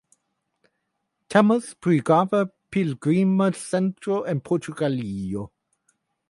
Temas 1.33 1.67
pri 1.85 1.97
grava 2.07 2.39
pligrima 2.77 3.51
centro 3.65 4.19
en 4.35 4.43
Portugalio. 4.51 5.47